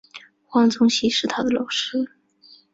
[0.47, 2.09] 黄宗羲是他的老师。